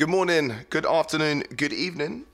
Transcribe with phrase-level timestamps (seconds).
[0.00, 2.24] Good morning, good afternoon, good evening.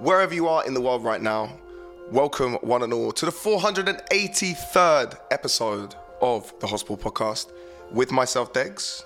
[0.00, 1.56] Wherever you are in the world right now,
[2.10, 7.52] welcome one and all to the 483rd episode of the Hospital Podcast
[7.92, 9.04] with myself, Degs.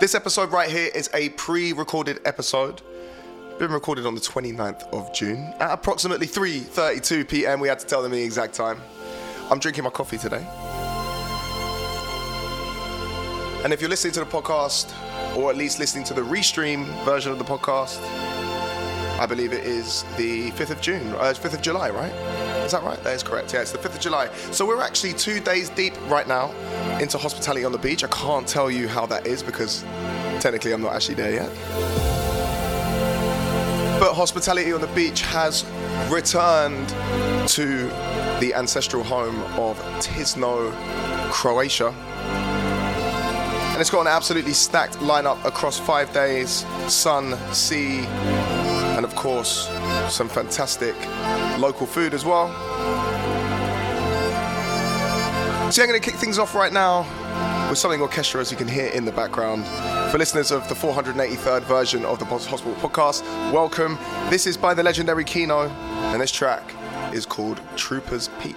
[0.00, 2.80] This episode right here is a pre recorded episode.
[3.58, 7.60] Been recorded on the 29th of June at approximately 3:32 p.m.
[7.60, 8.80] We had to tell them the exact time.
[9.50, 10.46] I'm drinking my coffee today.
[13.64, 14.94] And if you're listening to the podcast,
[15.36, 18.00] or at least listening to the restream version of the podcast,
[19.18, 22.12] I believe it is the 5th of June, uh, 5th of July, right?
[22.64, 23.02] Is that right?
[23.02, 23.52] That is correct.
[23.52, 24.32] Yeah, it's the 5th of July.
[24.52, 26.52] So we're actually two days deep right now
[27.00, 28.04] into hospitality on the beach.
[28.04, 29.82] I can't tell you how that is because
[30.38, 31.50] technically I'm not actually there yet.
[33.98, 35.64] But hospitality on the beach has
[36.08, 36.88] returned
[37.48, 37.88] to
[38.38, 40.72] the ancestral home of Tisno,
[41.32, 41.92] Croatia.
[43.78, 48.00] And it's got an absolutely stacked lineup across five days sun, sea,
[48.96, 49.68] and of course,
[50.08, 50.96] some fantastic
[51.60, 52.48] local food as well.
[55.70, 57.06] So I'm going to kick things off right now
[57.70, 59.64] with something orchestral, as you can hear in the background.
[60.10, 63.96] For listeners of the 483rd version of the Hospital Podcast, welcome.
[64.28, 65.70] This is by the legendary Keeno,
[66.12, 66.74] and this track
[67.14, 68.56] is called Trooper's Peak.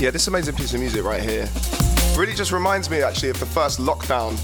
[0.00, 1.46] Yeah, this amazing piece of music right here
[2.16, 4.34] really just reminds me actually of the first lockdown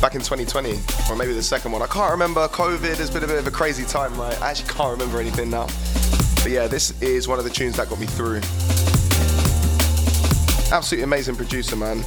[0.00, 0.80] back in 2020,
[1.10, 1.82] or maybe the second one.
[1.82, 2.48] I can't remember.
[2.48, 4.40] COVID has been a bit of a crazy time, right?
[4.40, 5.66] I actually can't remember anything now.
[6.36, 8.40] But yeah, this is one of the tunes that got me through.
[10.72, 12.02] Absolutely amazing producer, man.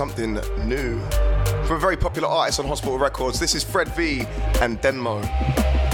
[0.00, 0.98] Something new.
[1.66, 4.22] From a very popular artist on Hospital Records, this is Fred V
[4.62, 5.22] and Denmo.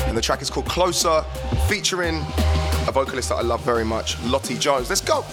[0.06, 1.24] And the track is called Closer,
[1.66, 2.18] featuring
[2.86, 4.88] a vocalist that I love very much, Lottie Jones.
[4.90, 5.24] Let's go!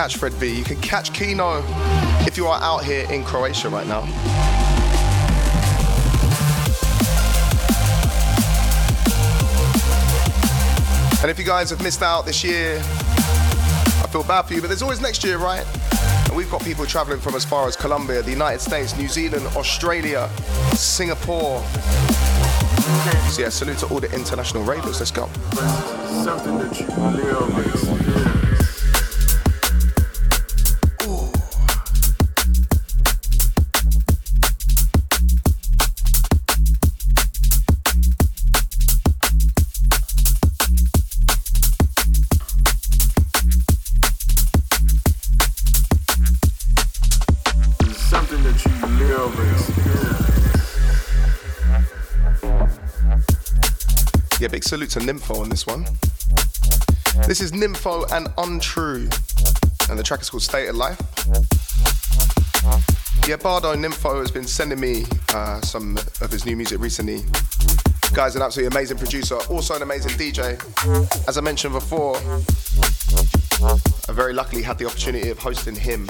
[0.00, 0.56] Catch Fred V.
[0.56, 1.62] You can catch Keeno
[2.26, 4.00] if you are out here in Croatia right now.
[11.20, 14.68] And if you guys have missed out this year, I feel bad for you, but
[14.68, 15.66] there's always next year, right?
[16.28, 19.46] And we've got people traveling from as far as Colombia, the United States, New Zealand,
[19.48, 20.30] Australia,
[20.72, 21.62] Singapore.
[23.28, 24.98] So yeah, salute to all the international ravers.
[24.98, 25.28] Let's go.
[54.70, 55.84] Salute to Nymfo on this one.
[57.26, 59.08] This is Nymfo and Untrue,
[59.90, 60.96] and the track is called State of Life.
[63.26, 67.22] Yeah, Bardo Nymfo has been sending me uh, some of his new music recently.
[68.12, 70.54] Guy's an absolutely amazing producer, also an amazing DJ.
[71.26, 72.16] As I mentioned before,
[74.08, 76.06] I very luckily had the opportunity of hosting him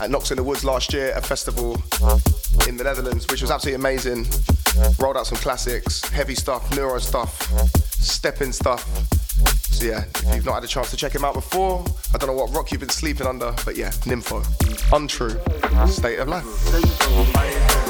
[0.00, 1.80] at Knox in the Woods last year, a festival
[2.66, 4.26] in the Netherlands, which was absolutely amazing.
[4.98, 7.50] Rolled out some classics, heavy stuff, neuro stuff,
[8.00, 8.88] stepping stuff.
[9.72, 11.84] So yeah, if you've not had a chance to check him out before,
[12.14, 14.44] I don't know what rock you've been sleeping under, but yeah, Nymfo.
[14.92, 15.38] Untrue.
[15.88, 17.81] State of life.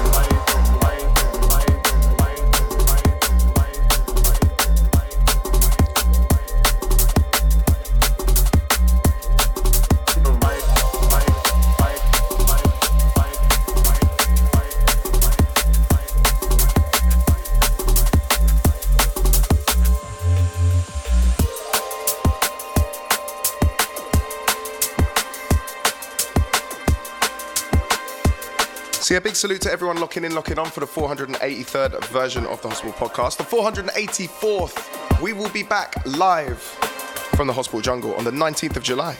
[29.42, 33.38] Salute to everyone locking in, locking on for the 483rd version of the Hospital Podcast.
[33.38, 38.84] The 484th, we will be back live from the Hospital Jungle on the 19th of
[38.84, 39.16] July.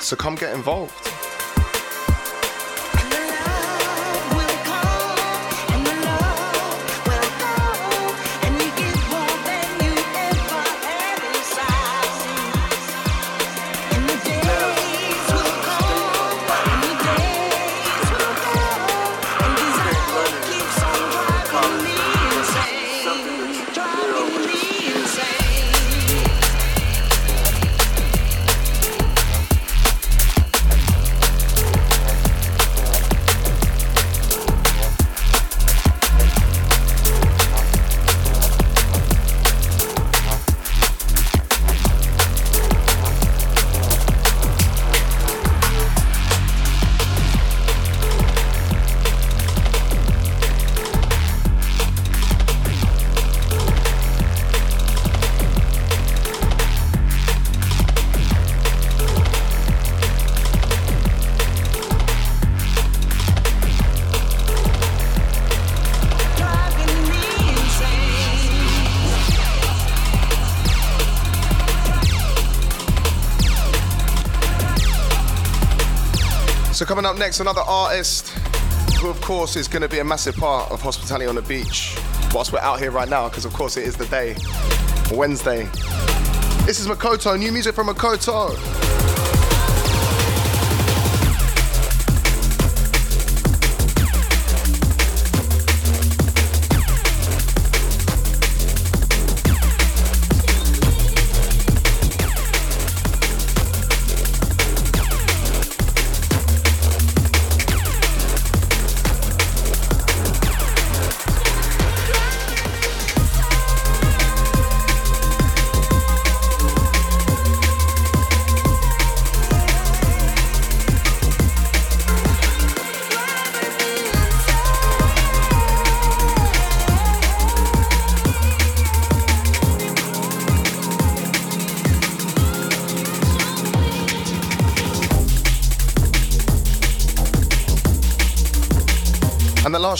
[0.00, 1.13] So come get involved.
[77.04, 78.30] Coming up next, another artist
[78.98, 81.98] who, of course, is going to be a massive part of hospitality on the beach
[82.32, 84.34] whilst we're out here right now, because of course it is the day,
[85.12, 85.64] Wednesday.
[86.64, 88.83] This is Makoto, new music from Makoto.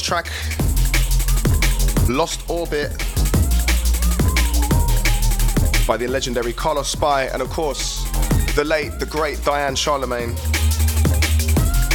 [0.04, 0.30] Track,
[2.10, 2.90] Lost Orbit,
[5.86, 8.04] by the legendary Carlos S.P.Y, and of course,
[8.54, 10.36] the late, the great Diane Charlemagne.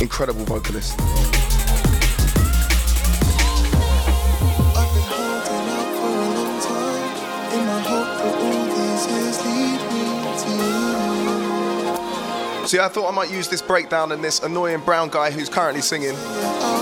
[0.02, 0.98] Incredible vocalist.
[12.74, 15.82] Yeah, I thought I might use this breakdown and this annoying brown guy who's currently
[15.82, 16.16] singing.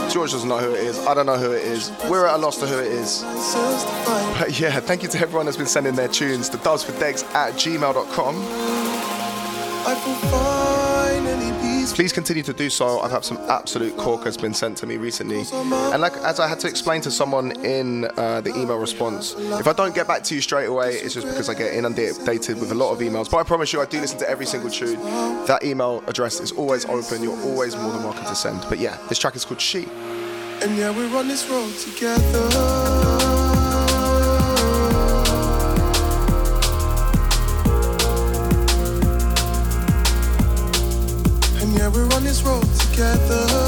[0.09, 0.97] George doesn't know who it is.
[1.05, 1.91] I don't know who it is.
[2.09, 3.23] We're at a loss to who it is.
[3.23, 4.39] Answers to find.
[4.39, 8.35] But yeah, thank you to everyone that's been sending their tunes to doesfordegs at gmail.com.
[11.97, 12.99] Please continue to do so.
[12.99, 15.43] I've had some absolute corkers been sent to me recently.
[15.51, 19.65] And like as I had to explain to someone in uh, the email response, if
[19.65, 22.71] I don't get back to you straight away, it's just because I get inundated with
[22.71, 23.31] a lot of emails.
[23.31, 24.99] But I promise you, I do listen to every single tune.
[25.47, 27.23] That email address is always open.
[27.23, 28.63] You're always more than welcome to send.
[28.69, 29.85] But yeah, this track is called She.
[30.61, 32.86] And yeah, we're on this road together.
[42.97, 43.66] Together.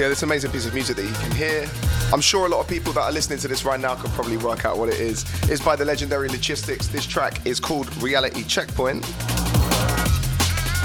[0.00, 1.68] Yeah, this amazing piece of music that you can hear.
[2.10, 4.38] I'm sure a lot of people that are listening to this right now could probably
[4.38, 5.26] work out what it is.
[5.50, 6.88] It's by the legendary Logistics.
[6.88, 9.04] This track is called Reality Checkpoint.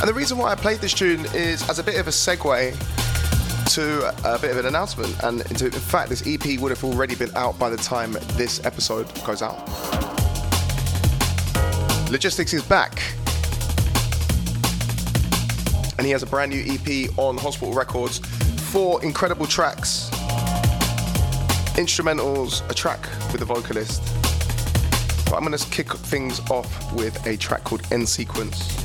[0.01, 2.75] And the reason why I played this tune is as a bit of a segue
[3.73, 5.15] to a bit of an announcement.
[5.23, 9.07] And in fact, this EP would have already been out by the time this episode
[9.23, 9.65] goes out.
[12.11, 13.01] Logistics is back.
[15.97, 18.19] And he has a brand new EP on Hospital Records.
[18.75, 20.09] Four incredible tracks,
[21.77, 22.99] instrumentals, a track
[23.31, 24.03] with a vocalist.
[25.29, 28.75] But I'm going to kick things off with a track called End Sequence.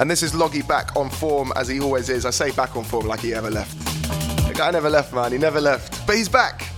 [0.00, 2.24] And this is Loggy back on form as he always is.
[2.24, 3.78] I say back on form like he ever left.
[4.48, 5.30] The guy never left, man.
[5.30, 6.06] He never left.
[6.06, 6.71] But he's back.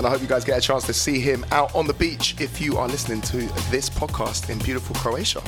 [0.00, 2.34] And I hope you guys get a chance to see him out on the beach
[2.40, 3.36] if you are listening to
[3.70, 5.42] this podcast in beautiful Croatia.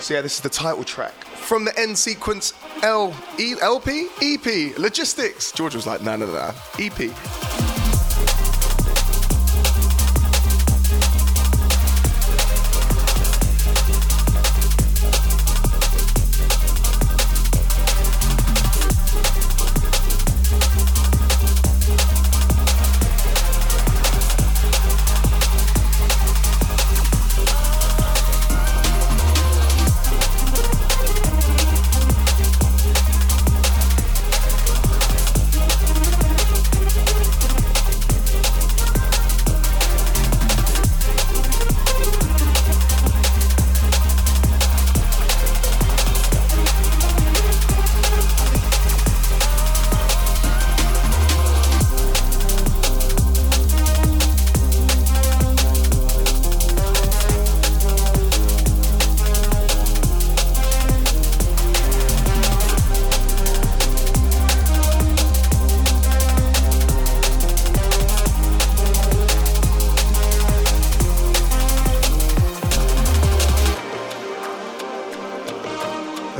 [0.00, 4.78] So yeah, this is the title track from the end sequence L E LP EP
[4.78, 5.52] Logistics.
[5.52, 7.47] George was like, no, no, no, EP.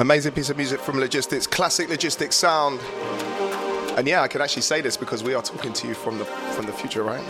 [0.08, 2.80] Amazing piece of music from Logistics, classic Logistics sound.
[3.98, 6.24] And yeah, I can actually say this because we are talking to you from the
[6.24, 7.22] from the future, right?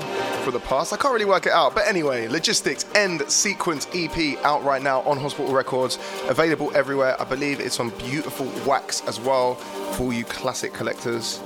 [0.44, 0.92] From the past.
[0.92, 1.74] I can't really work it out.
[1.74, 5.98] But anyway, Logistics End Sequence EP out right now on Hospital Records.
[6.28, 7.20] Available everywhere.
[7.20, 9.56] I believe it's on beautiful wax as well
[9.96, 11.40] for you classic collectors.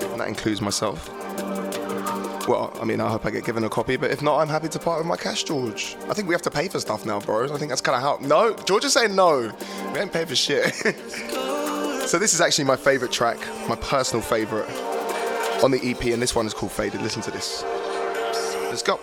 [0.00, 1.19] And that includes myself.
[2.48, 4.68] Well, I mean, I hope I get given a copy, but if not, I'm happy
[4.68, 5.96] to part with my cash, George.
[6.08, 7.44] I think we have to pay for stuff now, bro.
[7.44, 8.26] I think that's kind of how.
[8.26, 9.52] No, George is saying no.
[9.92, 10.74] We ain't pay for shit.
[12.06, 14.68] so this is actually my favorite track, my personal favorite
[15.62, 17.02] on the EP, and this one is called Faded.
[17.02, 17.62] Listen to this.
[18.70, 18.98] Let's go.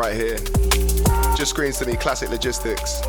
[0.00, 0.38] Right here
[1.36, 3.02] just screams to me classic logistics.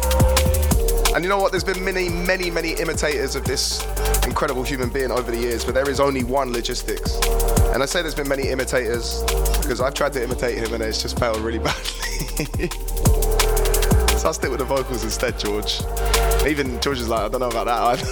[1.14, 1.52] And you know what?
[1.52, 3.82] There's been many, many, many imitators of this
[4.26, 7.16] incredible human being over the years, but there is only one logistics.
[7.74, 9.22] And I say there's been many imitators
[9.62, 11.84] because I've tried to imitate him and it's just failed really badly.
[14.18, 15.82] so I'll stick with the vocals instead, George.
[16.46, 18.06] Even George is like, I don't know about that either.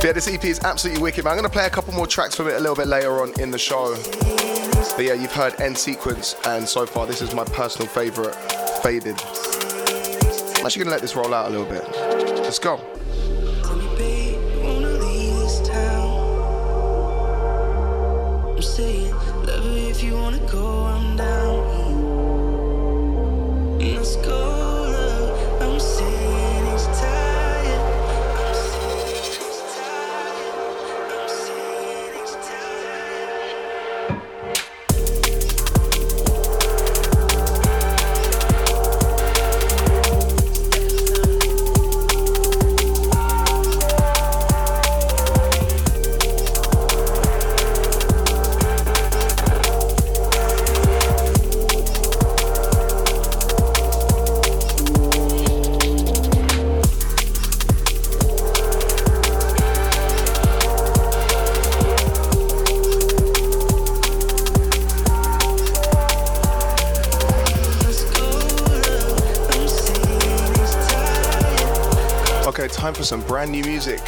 [0.06, 1.32] yeah, this EP is absolutely wicked, man.
[1.32, 3.50] I'm gonna play a couple more tracks from it a little bit later on in
[3.50, 3.94] the show.
[4.92, 8.34] But yeah, you've heard End Sequence, and so far this is my personal favorite,
[8.82, 9.16] Faded.
[10.58, 11.84] I'm actually gonna let this roll out a little bit.
[12.42, 12.93] Let's go.
[73.34, 73.98] Brand new music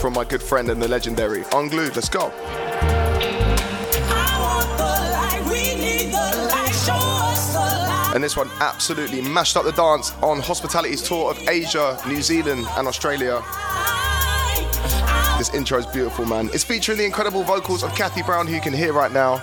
[0.00, 1.94] from my good friend and the legendary Unglued.
[1.94, 2.32] Let's go.
[8.14, 12.66] And this one absolutely mashed up the dance on Hospitality's tour of Asia, New Zealand,
[12.78, 13.42] and Australia.
[15.36, 16.48] This intro is beautiful, man.
[16.54, 19.36] It's featuring the incredible vocals of Kathy Brown, who you can hear right now.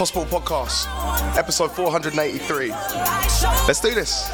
[0.00, 0.88] Hospital Podcast,
[1.36, 2.70] episode 483.
[3.68, 4.28] Let's do this.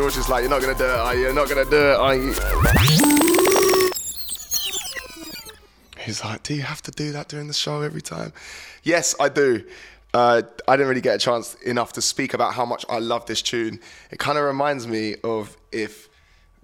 [0.00, 1.20] George is like, You're not gonna do it, are you?
[1.20, 2.32] You're not gonna do it, are you?
[5.98, 8.32] He's like, Do you have to do that during the show every time?
[8.82, 9.62] Yes, I do.
[10.14, 13.26] Uh, I didn't really get a chance enough to speak about how much I love
[13.26, 13.78] this tune.
[14.10, 16.08] It kind of reminds me of if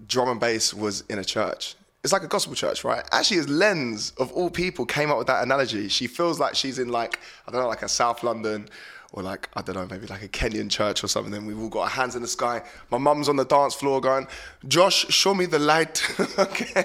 [0.09, 1.75] drum and bass was in a church.
[2.03, 3.05] It's like a gospel church, right?
[3.13, 5.89] Actually, as Lens, of all people, came up with that analogy.
[5.89, 8.71] She feels like she's in like, I don't know, like a South London
[9.17, 11.33] or like, I don't know, maybe like a Kenyan church or something.
[11.33, 12.63] Then we've all got our hands in the sky.
[12.91, 14.29] My mum's on the dance floor going,
[14.69, 16.03] Josh, show me the light.
[16.39, 16.85] okay.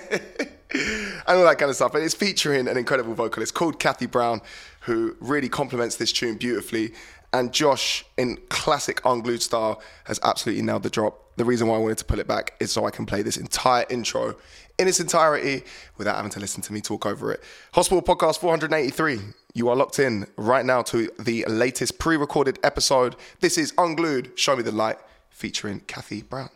[0.72, 1.94] and all that kind of stuff.
[1.94, 4.42] And it's featuring an incredible vocalist called Kathy Brown,
[4.80, 6.94] who really complements this tune beautifully.
[7.34, 11.36] And Josh, in classic unglued style, has absolutely nailed the drop.
[11.36, 13.36] The reason why I wanted to pull it back is so I can play this
[13.36, 14.38] entire intro
[14.82, 15.64] in its entirety
[15.98, 17.42] without having to listen to me talk over it.
[17.74, 19.20] Hospital Podcast 483.
[19.54, 23.16] You are locked in right now to the latest pre recorded episode.
[23.42, 24.98] This is Unglued, Show Me the Light,
[25.30, 26.50] featuring Kathy Brown.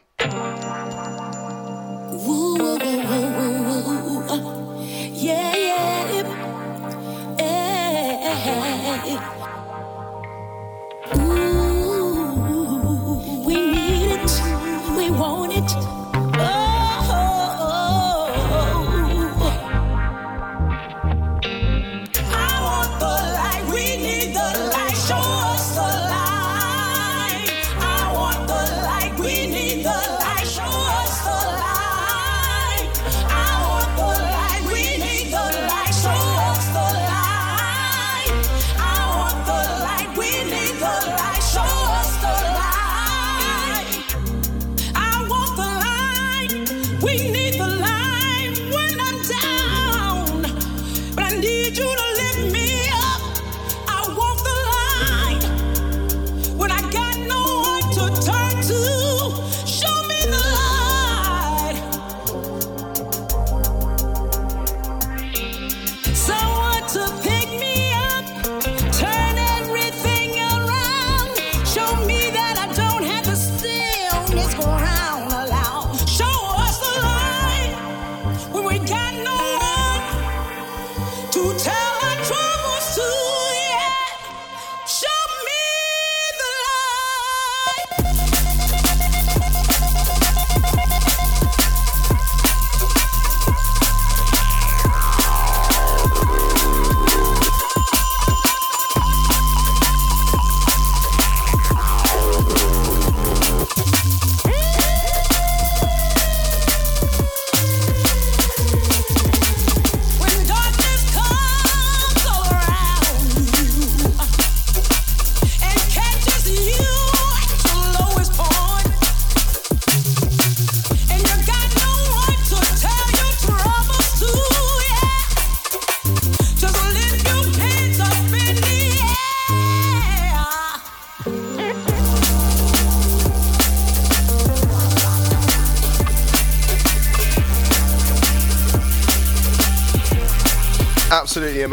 [2.26, 2.55] Woo,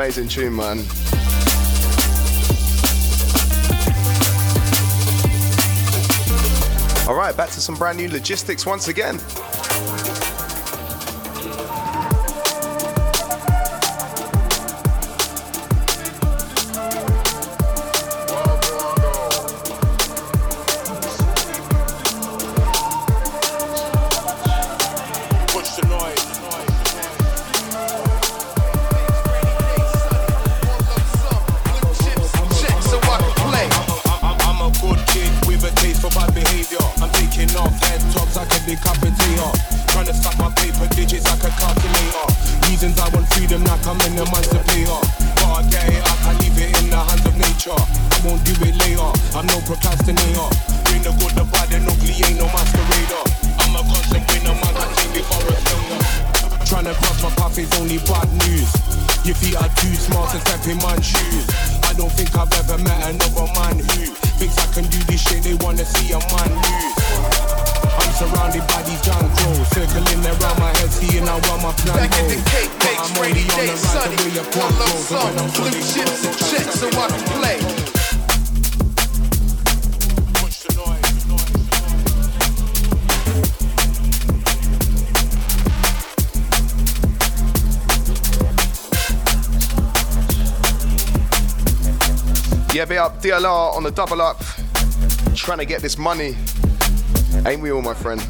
[0.03, 0.79] amazing tune, man.
[7.07, 9.21] All right, back to some brand new logistics once again.
[49.43, 50.47] I'm no procrastinator.
[50.87, 53.27] Bring the good, the bad, and ugly ain't no masquerader.
[53.59, 54.75] I'm a constant winner, man.
[54.79, 56.03] I think before a failure.
[56.71, 58.71] Trying to cross my path is only bad news.
[59.27, 61.47] Your feet are too small to step in man's shoes.
[61.83, 65.43] I don't think I've ever met another man who thinks I can do this shit.
[65.43, 66.95] They wanna see a man lose.
[67.99, 69.27] I'm surrounded by these young
[69.75, 73.43] circling around my head, seeing how well my plan Back in the cake I'm rainy
[73.43, 74.17] only on the days sunny.
[74.17, 75.11] the way your One lump goes.
[75.11, 77.32] sum, And when I'm blue chips and checks so I can
[92.83, 94.43] Yeah, be up DLR on the double up,
[95.37, 96.35] trying to get this money.
[97.47, 98.21] Ain't we all, my friend?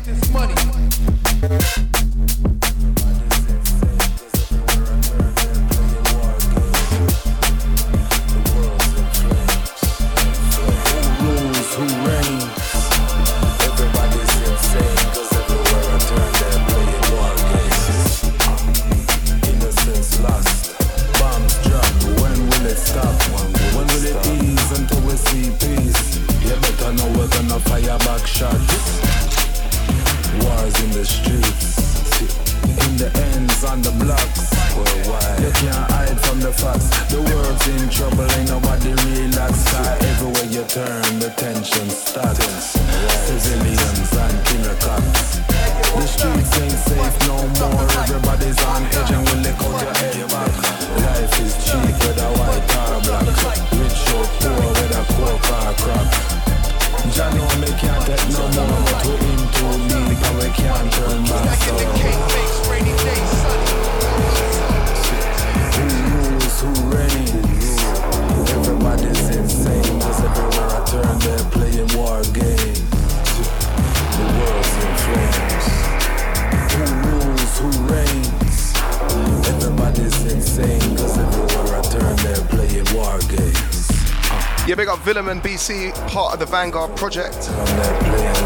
[85.14, 87.36] And BCee, part of the Vanguard project,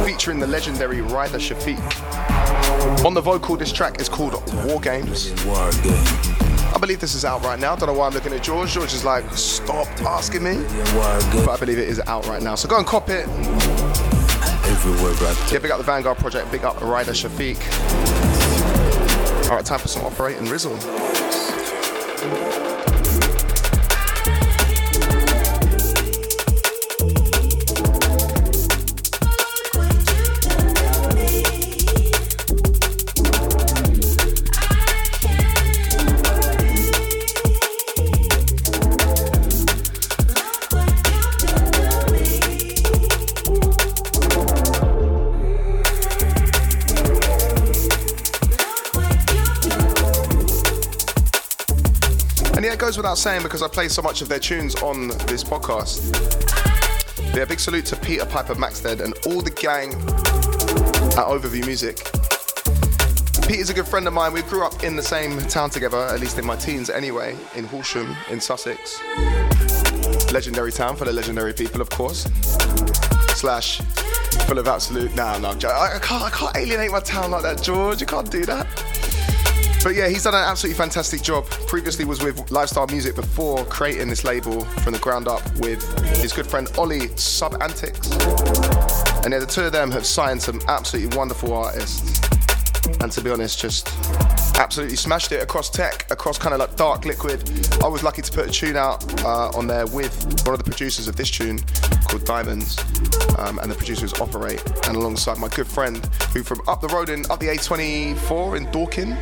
[0.04, 1.78] featuring the legendary Rider Shafique.
[3.04, 4.32] On the vocal, this track is called
[4.64, 5.32] War Games.
[5.46, 7.76] I believe this is out right now.
[7.76, 8.72] Don't know why I'm looking at George.
[8.72, 10.56] George is like, stop asking me.
[11.44, 12.56] But I believe it is out right now.
[12.56, 13.28] So go and cop it.
[15.52, 17.62] Yeah, big up the Vanguard project, big up Rider Shafique.
[19.48, 21.15] All right, time for some operating Rizzle.
[53.06, 56.02] Without saying because I play so much of their tunes on this podcast.
[57.36, 61.98] Yeah, big salute to Peter Piper Maxted and all the gang at Overview Music.
[63.46, 64.32] Peter's a good friend of mine.
[64.32, 67.66] We grew up in the same town together, at least in my teens anyway, in
[67.66, 69.00] Horsham, in Sussex.
[70.32, 72.24] Legendary town for the legendary people, of course.
[73.36, 73.82] Slash
[74.48, 75.14] full of absolute.
[75.14, 78.00] Nah, no, I, I can't, I can't alienate my town like that, George.
[78.00, 78.66] You can't do that.
[79.82, 81.46] But yeah, he's done an absolutely fantastic job.
[81.68, 85.82] Previously was with Lifestyle Music before creating this label from the ground up with
[86.16, 88.10] his good friend Ollie Sub Antics.
[89.24, 92.20] And yeah, the two of them have signed some absolutely wonderful artists.
[93.00, 93.86] And to be honest, just
[94.58, 97.42] Absolutely smashed it across tech, across kind of like dark liquid.
[97.82, 100.14] I was lucky to put a tune out uh, on there with
[100.46, 101.60] one of the producers of this tune
[102.08, 102.78] called Diamonds,
[103.38, 107.10] um, and the producers Operate, and alongside my good friend who from up the road
[107.10, 109.14] in up the A24 in Dorking.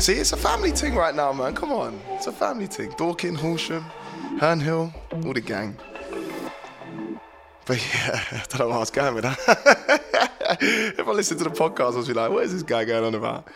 [0.00, 1.54] See, it's a family thing right now, man.
[1.54, 2.94] Come on, it's a family thing.
[2.96, 3.84] Dorking, Horsham,
[4.38, 5.76] Hernhill, all the gang.
[7.66, 9.38] But yeah, I don't know where I was going with that.
[10.60, 13.04] if I listened to the podcast, I was be like, what is this guy going
[13.04, 13.46] on about?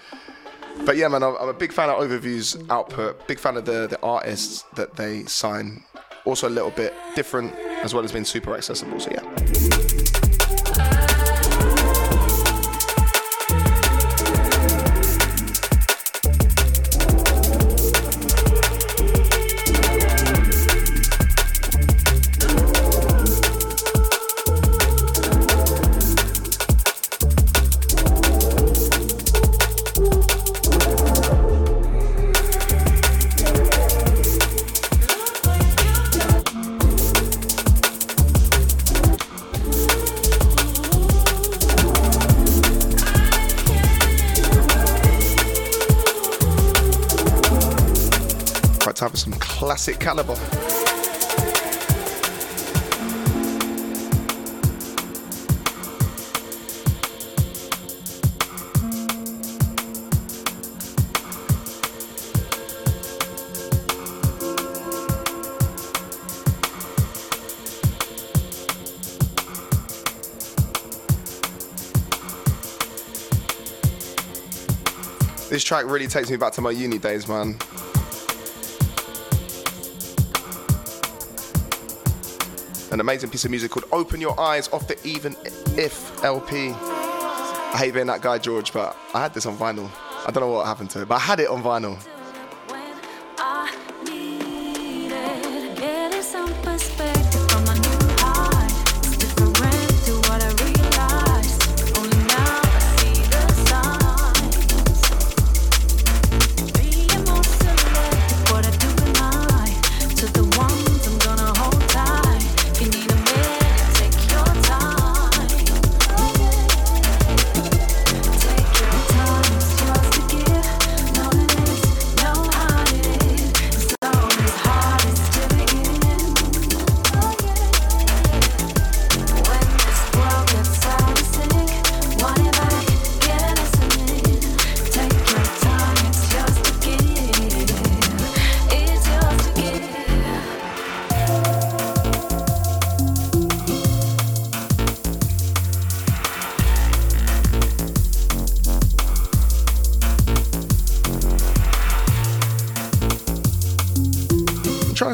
[0.84, 4.00] But yeah, man, I'm a big fan of Overview's output, big fan of the, the
[4.02, 5.84] artists that they sign.
[6.24, 8.98] Also a little bit different, as well as being super accessible.
[9.00, 10.31] So yeah.
[49.72, 50.36] Classic Calibre.
[75.48, 77.56] This track really takes me back to my uni days, man.
[82.92, 85.34] An amazing piece of music called Open Your Eyes off the Even
[85.78, 86.72] If LP.
[86.72, 89.90] I hate being that guy, George, but I had this on vinyl.
[90.26, 91.98] I don't know what happened to it, but I had it on vinyl.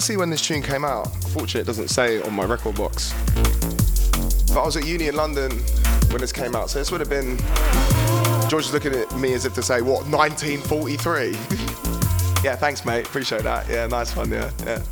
[0.00, 1.06] To see when this tune came out.
[1.24, 3.12] Fortunately, it doesn't say on my record box.
[4.48, 5.50] But I was at uni in London
[6.10, 7.36] when this came out, so this would have been.
[8.48, 11.30] George is looking at me as if to say, what, 1943?
[12.44, 13.06] yeah, thanks, mate.
[13.06, 13.68] Appreciate that.
[13.68, 14.30] Yeah, nice one.
[14.30, 14.82] Yeah, yeah.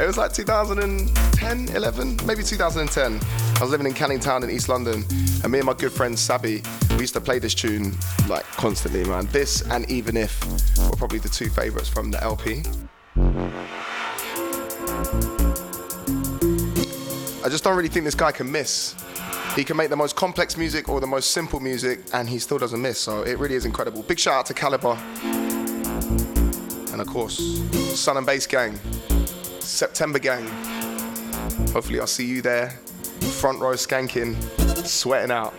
[0.00, 3.20] It was like 2010, 11, maybe 2010.
[3.56, 5.04] I was living in Canning Town in East London,
[5.42, 7.92] and me and my good friend Sabi, we used to play this tune
[8.28, 9.26] like constantly, man.
[9.26, 10.42] This and Even If
[10.88, 12.62] were probably the two favourites from the LP.
[17.52, 18.94] Just don't really think this guy can miss.
[19.54, 22.56] He can make the most complex music or the most simple music, and he still
[22.56, 22.98] doesn't miss.
[22.98, 24.02] So it really is incredible.
[24.02, 24.96] Big shout out to Calibre,
[26.92, 27.36] and of course,
[27.94, 28.80] Sun and Bass Gang,
[29.60, 30.46] September Gang.
[31.74, 32.70] Hopefully, I'll see you there,
[33.38, 34.34] front row skanking,
[34.86, 35.52] sweating out.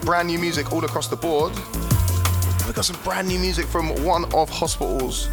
[0.00, 1.52] With brand new music all across the board.
[2.64, 5.28] We've got some brand new music from one of Hospital's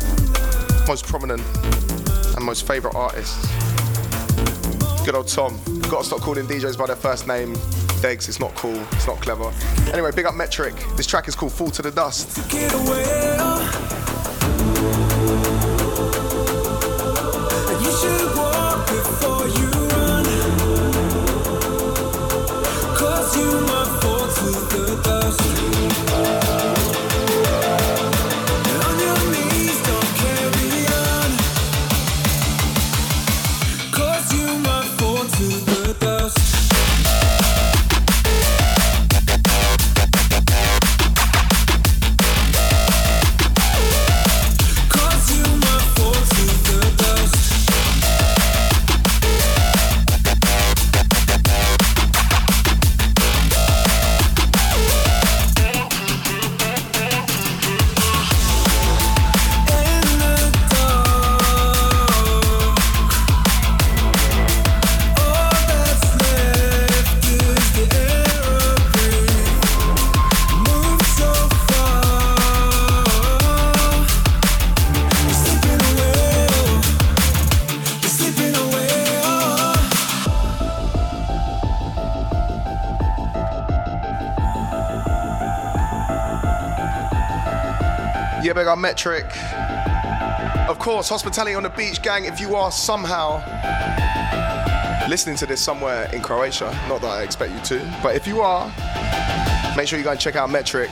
[0.88, 1.42] most prominent
[2.36, 3.48] and most favourite artists.
[5.06, 5.58] Good old Tom.
[5.90, 7.56] Gotta stop calling DJs by their first name.
[8.02, 9.54] Degs, it's not cool, it's not clever.
[9.94, 10.76] Anyway, big up Metrik.
[10.98, 12.38] This track is called Fall to the Dust.
[23.38, 24.08] You walk
[24.48, 25.07] before
[88.98, 90.70] Yeah, big up Metrik.
[90.70, 93.44] Of course, Hospitality on the Beach gang, if you are somehow
[95.08, 98.42] listening to this somewhere in Croatia, not that I expect you to, but if you
[98.42, 98.68] are,
[99.76, 100.90] make sure you go and check out Metrik.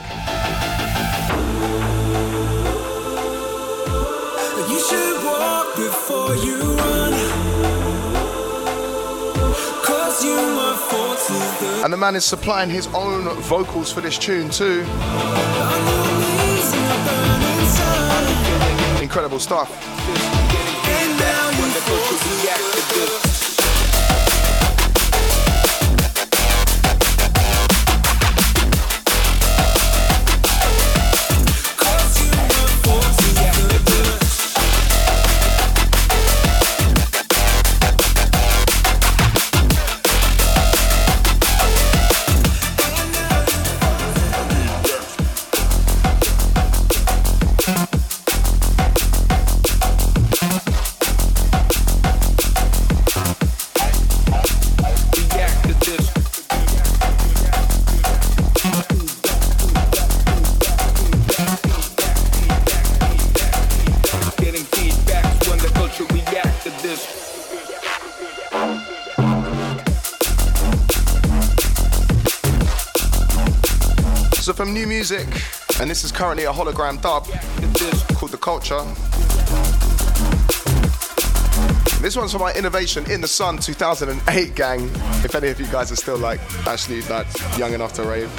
[4.70, 7.12] You should walk before you run.
[10.24, 14.16] You might fall to the And the man is supplying his own vocals for this
[14.16, 14.86] tune too.
[19.16, 20.45] Incredible stuff.
[74.66, 75.28] So from new music,
[75.80, 77.24] and this is currently a hologram dub
[78.16, 78.82] called The Culture.
[82.02, 84.90] This one's for my Innovation in the Sun 2008 gang.
[85.24, 88.30] If any of you guys are still like actually like young enough to rave.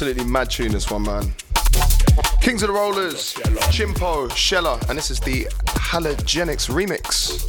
[0.00, 1.34] Absolutely mad tune this one, man.
[2.40, 3.34] Kings of the Rollers,
[3.72, 7.44] Chimpo, Shella, and this is the Halogenix remix.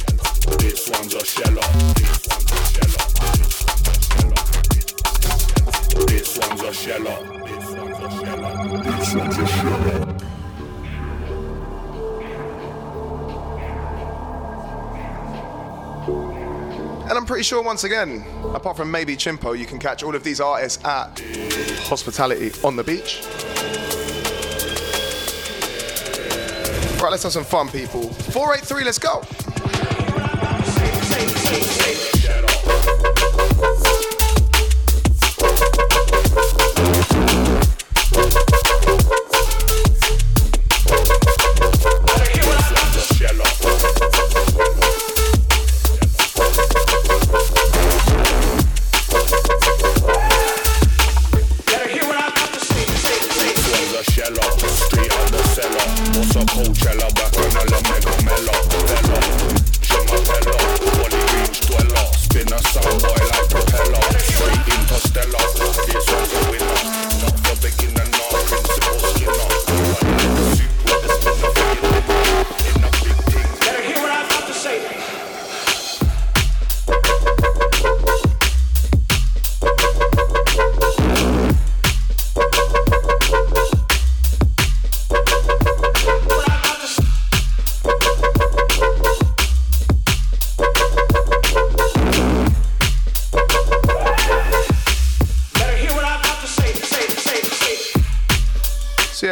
[0.58, 1.60] This one's a sheller.
[6.08, 7.18] This one's a sheller.
[7.46, 8.82] This one's a sheller.
[8.82, 10.30] This one's a.
[17.10, 18.24] And I'm pretty sure, once again,
[18.54, 21.20] apart from maybe Chimpo, you can catch all of these artists at
[21.90, 23.20] Hospitality on the beach.
[27.02, 28.08] Right, let's have some fun, people.
[28.08, 29.22] 483, let's go.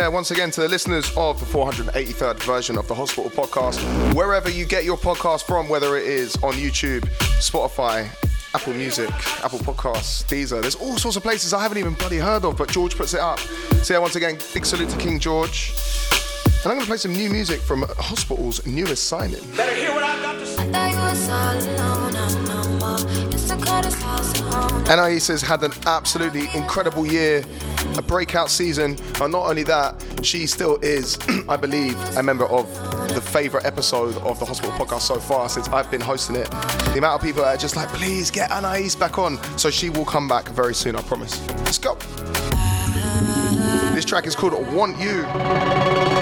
[0.09, 3.77] So, once again, to the listeners of the 483rd version of the Hospital Podcast,
[4.15, 7.01] wherever you get your podcast from, whether it is on YouTube,
[7.43, 8.09] Spotify,
[8.55, 9.11] Apple Music,
[9.45, 12.71] Apple Podcasts, Deezer, there's all sorts of places I haven't even bloody heard of, but
[12.71, 13.39] George puts it up.
[13.83, 15.75] So, yeah, once again, big salute to King George.
[16.65, 19.45] And I'm going to play some new music from Hospital's newest signing.
[19.59, 20.69] Better hear what I'm about to say.
[24.91, 27.45] Anais has had an absolutely incredible year,
[27.99, 31.19] a breakout season, and not only that, she still is,
[31.49, 32.73] I believe, a member of
[33.13, 36.51] the favourite episode of the Hospital Podcast so far since I've been hosting it.
[36.51, 39.39] The amount of people that are just like, please get Anais back on.
[39.59, 41.45] So she will come back very soon, I promise.
[41.65, 41.97] Let's go.
[43.95, 46.18] This track is called Want You.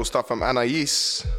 [0.00, 1.29] Incredible stuff from Anais.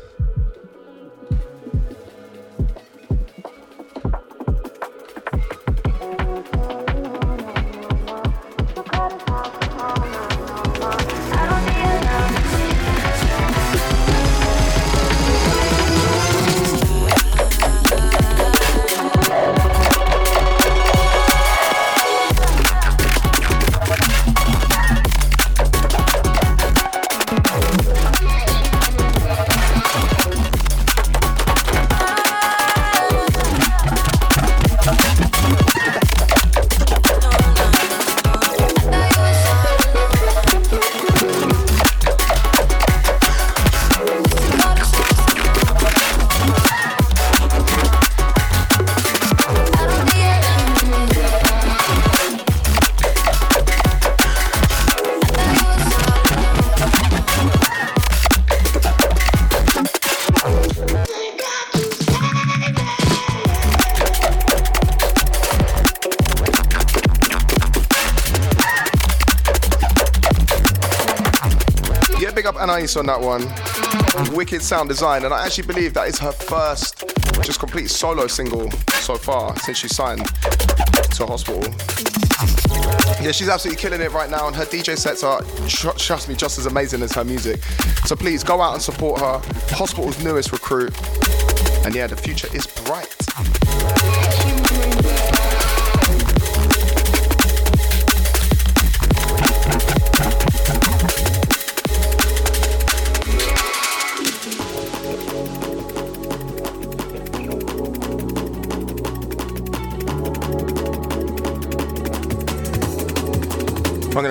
[72.82, 73.45] On that one.
[74.36, 77.05] Wicked sound design, and I actually believe that is her first
[77.43, 78.71] just complete solo single
[79.01, 81.61] so far since she signed to hospital.
[83.23, 86.57] Yeah, she's absolutely killing it right now, and her DJ sets are, trust me, just
[86.57, 87.63] as amazing as her music.
[88.05, 89.39] So please go out and support her.
[89.75, 90.91] Hospital's newest recruit.
[91.86, 92.65] And yeah, the future is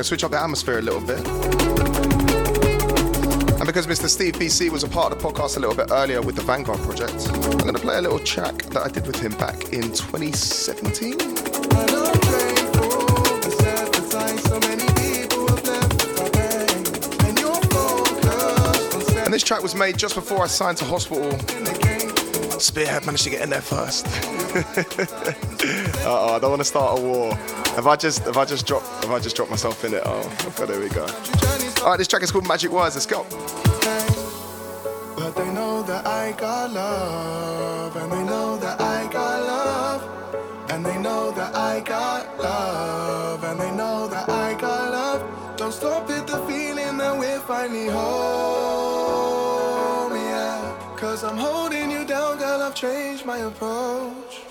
[0.01, 1.18] going to switch up the atmosphere a little bit.
[3.59, 4.09] And because Mr.
[4.09, 6.80] Steve BCee was a part of the podcast a little bit earlier with the Vanguard
[6.80, 9.82] project, I'm going to play a little track that I did with him back in
[9.92, 11.20] 2017.
[19.22, 21.30] And this track was made just before I signed to hospital.
[22.61, 24.06] Spearhead managed to get in there first.
[26.06, 27.32] Uh-oh, I don't want to start a war.
[27.78, 30.20] If I just if I just drop if I just drop myself in it, oh
[30.48, 31.06] okay, there we go.
[31.82, 33.24] Alright, this track is called Magic Words, let's go.
[35.16, 40.84] But they know that I got love, and they know that I got love, and
[40.84, 45.56] they know that I got love, and they know that I got love.
[45.56, 48.80] Don't stop it, the feeling that we're finally home, yeah.
[51.11, 54.49] Cause I'm holding you down, girl, I've changed my approach.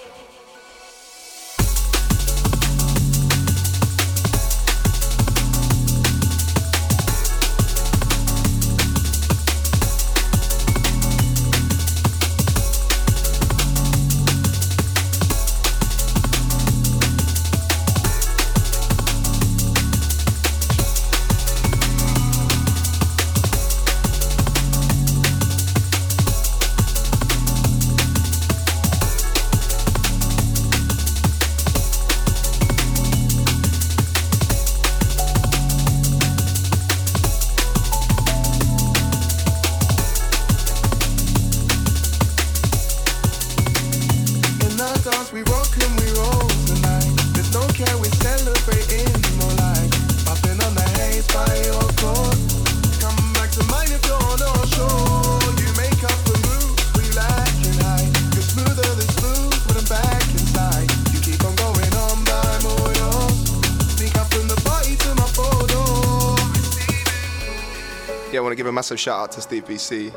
[68.70, 70.14] A massive shout out to Steve BCee.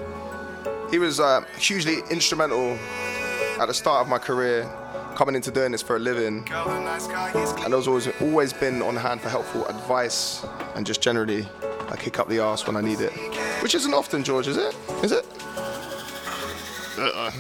[0.91, 2.79] He was uh, hugely instrumental
[3.59, 4.71] at the start of my career,
[5.15, 6.47] coming into doing this for a living.
[6.53, 10.45] And has always always been on hand for helpful advice
[10.75, 11.49] and just generally
[11.89, 13.13] a kick up the arse when I need it.
[13.63, 14.77] Which isn't often, George, is it?
[15.03, 15.25] Is it?
[16.99, 17.31] Uh-uh.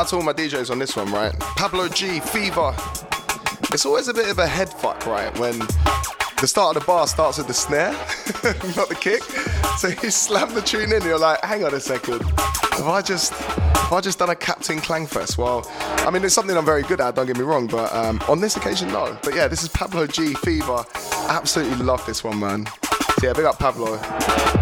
[0.00, 1.38] Out to all my DJs on this one, right?
[1.38, 2.74] Pablo G, Fever.
[3.70, 5.36] It's always a bit of a head fuck, right?
[5.38, 5.58] When
[6.40, 7.92] the start of the bar starts with the snare,
[8.76, 9.22] not the kick.
[9.76, 12.22] So you slam the tune in, you're like, hang on a second.
[12.22, 15.36] Have I just have I just done a Captain Clangfest?
[15.36, 15.70] Well,
[16.06, 18.40] I mean, it's something I'm very good at, don't get me wrong, but um, on
[18.40, 19.18] this occasion, no.
[19.22, 20.82] But yeah, this is Pablo G, Fever.
[21.28, 22.66] Absolutely love this one, man.
[23.18, 24.59] So yeah, big up Pablo.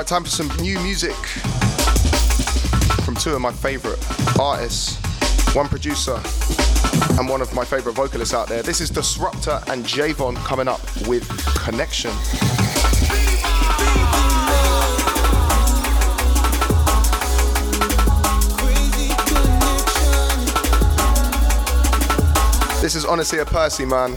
[0.00, 1.14] Right, time for some new music
[3.04, 3.98] from two of my favorite
[4.40, 4.96] artists,
[5.54, 6.18] one producer
[7.18, 8.62] and one of my favorite vocalists out there.
[8.62, 12.12] This is Disrupta and Javeon coming up with Connection.
[22.80, 24.16] This is honestly a Percy, man.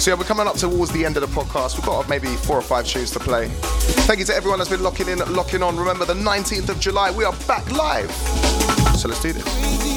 [0.00, 1.76] So yeah, we're coming up towards the end of the podcast.
[1.76, 3.52] We've got maybe four or five tunes to play.
[4.04, 5.76] Thank you to everyone that's been locking in, locking on.
[5.76, 8.10] Remember, the 19th of July, we are back live.
[8.98, 9.91] So let's do this.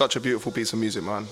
[0.00, 1.26] Such a beautiful piece of music, man.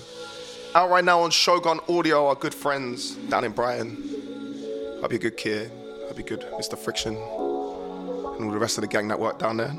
[0.75, 4.99] Out right now on Shogun Audio, our good friends down in Brighton.
[5.01, 5.71] Hope you're good, kid.
[6.07, 6.77] Hope you're good, Mr.
[6.77, 7.15] Friction.
[7.15, 9.75] And all the rest of the gang that work down there.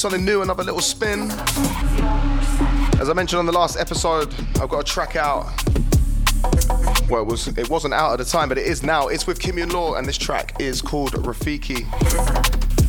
[0.00, 1.30] Something new another little spin.
[2.98, 5.44] As I mentioned on the last episode, I've got a track out.
[7.10, 9.08] Well, it, was, it wasn't out at the time, but it is now.
[9.08, 11.84] It's with Kimyan Law, and this track is called Rafiki.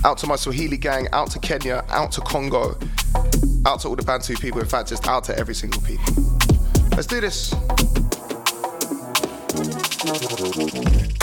[0.06, 2.80] Out to my Swahili gang, out to Kenya, out to Congo.
[3.66, 4.62] Out to all the Bantu people.
[4.62, 6.14] In fact, just out to every single people.
[6.92, 7.54] Let's do this.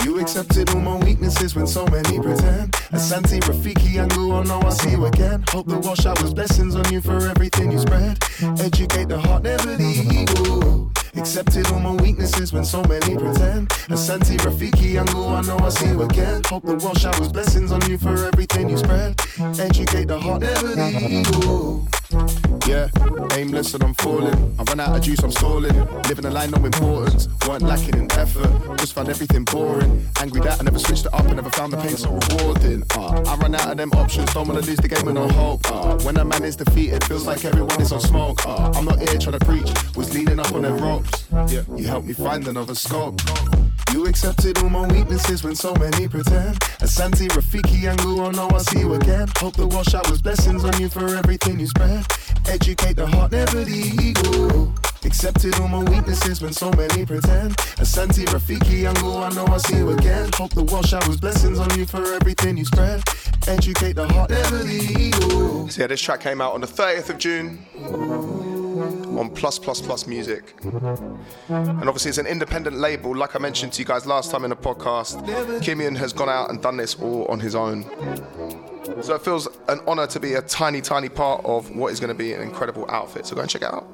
[0.05, 2.78] You accepted all my weaknesses when so many pretend.
[2.91, 5.43] Asante, Rafiki, and Guru, know I see you again.
[5.49, 5.77] Hope the
[6.07, 8.17] out was blessings on you for everything you spread.
[8.59, 10.89] Educate the heart, never the ego.
[11.15, 13.69] Accepted all my weaknesses when so many pretend.
[13.89, 16.41] Asante, Rafiki, and I know I'll see you again.
[16.45, 16.73] Hope the
[17.05, 19.21] out was blessings on you for everything you spread.
[19.59, 22.48] Educate the heart, never the ego.
[22.69, 22.87] Yeah,
[23.33, 24.55] aimless and I'm falling.
[24.59, 25.73] I run out of juice, I'm stalling.
[26.03, 27.27] Living a line, no importance.
[27.47, 30.07] Weren't lacking in effort, just found everything boring.
[30.21, 32.83] Angry that I never switched it up, I never found the pain so rewarding.
[32.95, 35.61] Uh, I run out of them options, don't wanna lose the game with no hope.
[35.65, 38.45] Uh, when a man is defeated, feels like everyone is on smoke.
[38.45, 41.25] Uh, I'm not here trying to preach, was leaning up on them ropes.
[41.51, 43.19] Yeah, you helped me find another scope.
[43.93, 46.59] You accepted all my weaknesses when so many pretend.
[46.79, 49.27] Asante, Rafiki, and Guru, know I'll see you again.
[49.37, 52.05] Hope the washout was blessings on you for everything you spread.
[52.47, 53.71] Educate the heart, never the
[54.01, 54.73] ego.
[55.03, 57.55] Accepted all my weaknesses when so many pretend.
[57.77, 60.29] Asante, Rafiki, and Guru, know I'll see you again.
[60.35, 63.01] Hope the washout was blessings on you for everything you spread.
[63.47, 65.67] Educate the heart, never the ego.
[65.67, 70.07] So yeah, this track came out on the 30th of June on Plus Plus Plus
[70.07, 70.53] Music.
[70.63, 73.15] And obviously, it's an independent label.
[73.15, 75.25] Like I mentioned to you guys last time in the podcast,
[75.61, 77.83] Kimyan has gone out and done this all on his own.
[79.01, 82.09] So it feels an honor to be a tiny, tiny part of what is going
[82.09, 83.25] to be an incredible outfit.
[83.25, 83.87] So go and check it out.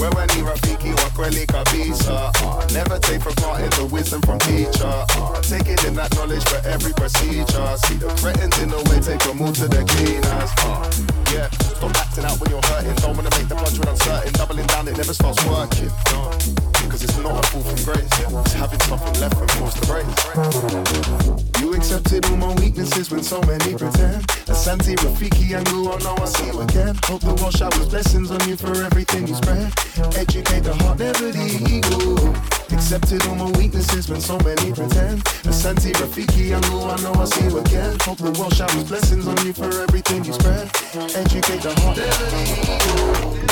[0.00, 5.04] Wewe ni rafiki wa kweli kabisa uh, Never take for granted the wisdom from teacher.
[5.16, 7.76] Uh, Take it in that knowledge for every procedure.
[7.86, 10.50] See the cretins in the way, take them all to the cleaners.
[10.64, 10.90] Uh,
[11.34, 12.94] Yeah, stop acting out when you're hurting.
[12.96, 15.90] Don't wanna make the plunge when uncertain Doubling down, it never starts working.
[16.12, 16.73] No.
[16.88, 18.04] Cause it's not a fall from grace.
[18.04, 23.40] It's having something left and forced to brace You accepted all my weaknesses when so
[23.42, 24.26] many pretend.
[24.46, 26.94] Asante, Rafiki, and Guru, know oh, I see you again.
[27.04, 29.72] Hope the washout was blessings on you for everything you spread.
[30.16, 32.32] Educate the heart, never the ego.
[32.74, 35.24] Accepted all my weaknesses when so many pretend.
[35.44, 36.68] Asante, Rafiki, and I
[37.02, 37.96] know oh, I see you again.
[38.00, 40.70] Hope the washout was blessings on you for everything you spread.
[40.94, 43.44] Educate the heart, never the ego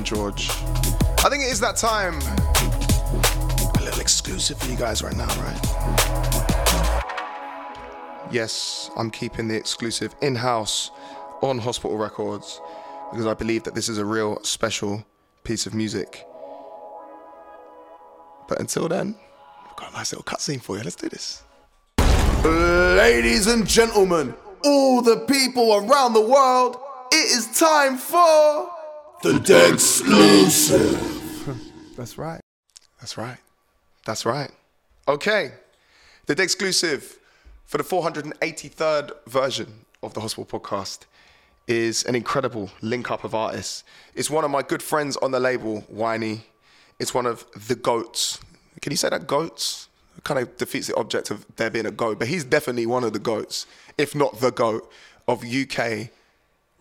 [0.00, 0.48] George.
[1.24, 2.14] I think it is that time.
[3.78, 7.04] A little exclusive for you guys right now, right?
[8.30, 10.90] Yes, I'm keeping the exclusive in house
[11.42, 12.60] on Hospital Records
[13.10, 15.04] because I believe that this is a real special
[15.44, 16.26] piece of music.
[18.48, 19.14] But until then,
[19.68, 20.82] I've got a nice little cutscene for you.
[20.82, 21.42] Let's do this.
[22.42, 24.34] Ladies and gentlemen,
[24.64, 26.78] all the people around the world,
[27.12, 28.70] it is time for
[29.22, 30.98] the Dead Exclusive.
[31.96, 32.40] That's right.
[32.98, 33.38] That's right.
[34.04, 34.50] That's right.
[35.06, 35.52] Okay.
[36.26, 37.18] The exclusive
[37.64, 41.06] for the 483rd version of the Hospital Podcast
[41.68, 43.84] is an incredible link up of artists.
[44.16, 46.40] It's one of my good friends on the label, Whiney.
[46.98, 48.40] It's one of the goats.
[48.80, 49.88] Can you say that goats?
[50.16, 53.04] It kind of defeats the object of there being a goat, but he's definitely one
[53.04, 53.66] of the goats,
[53.96, 54.90] if not the goat,
[55.28, 56.08] of UK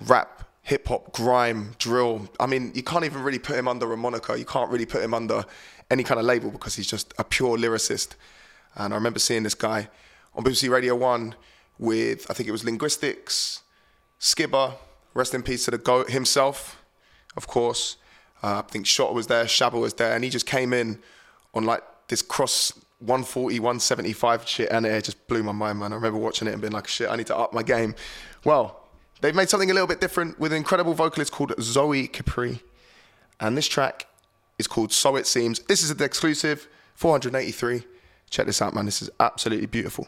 [0.07, 2.30] rap, hip hop, grime, drill.
[2.39, 4.36] I mean, you can't even really put him under a moniker.
[4.36, 5.43] You can't really put him under
[5.89, 8.16] any kind of label because he's just a pure lyricist.
[8.76, 9.89] And I remember seeing this guy
[10.36, 11.36] on BBC Radio 1
[11.80, 13.62] with, I think it was Linguistics,
[14.20, 14.76] Skibber,
[15.14, 16.82] rest in peace to the GOAT himself,
[17.36, 17.97] of course.
[18.43, 20.99] Uh, I think Shot was there, Shabba was there, and he just came in
[21.53, 25.91] on like this cross 140, 175 shit, and it just blew my mind, man.
[25.91, 27.95] I remember watching it and being like, shit, I need to up my game.
[28.43, 28.80] Well,
[29.22, 32.61] they've made something a little bit different with an incredible vocalist called Zoe Kypri.
[33.39, 34.07] And this track
[34.59, 35.59] is called So It Seems.
[35.59, 37.84] This is the exclusive, 483.
[38.30, 38.86] Check this out, man.
[38.86, 40.07] This is absolutely beautiful.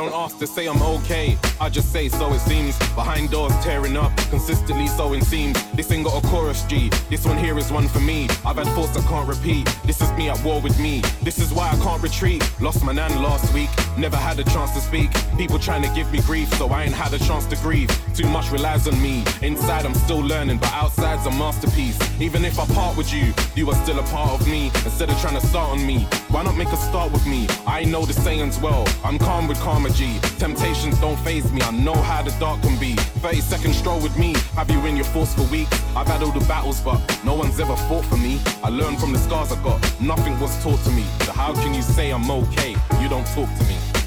[0.00, 1.36] Don't ask to say I'm okay.
[1.60, 2.78] I just say so it seems.
[2.94, 5.58] Behind doors tearing up, consistently sewing seams.
[5.72, 6.90] This ain't got a chorus G.
[7.10, 8.26] This one here is one for me.
[8.46, 9.66] I've had thoughts I can't repeat.
[9.84, 11.02] This is me at war with me.
[11.22, 12.40] This is why I can't retreat.
[12.60, 13.68] Lost my nan last week.
[13.98, 15.10] Never had a chance to speak.
[15.36, 17.90] People trying to give me grief, so I ain't had a chance to grieve.
[18.14, 19.22] Too much relies on me.
[19.42, 21.98] Inside I'm still learning, but outside's a masterpiece.
[22.18, 24.66] Even if I part with you, you are still a part of me.
[24.86, 27.46] Instead of trying to start on me, why not make a start with me?
[27.66, 28.86] I know the sayings well.
[29.04, 29.89] I'm calm with karma
[30.38, 31.60] Temptations don't phase me.
[31.62, 32.94] I know how the dark can be.
[32.94, 34.34] 30 second stroll with me.
[34.54, 35.82] Have you in your force for weeks?
[35.96, 38.40] I've had all the battles, but no one's ever fought for me.
[38.62, 39.80] I learned from the scars I got.
[40.00, 41.04] Nothing was taught to me.
[41.24, 42.76] So how can you say I'm okay?
[43.00, 43.99] You don't talk to me.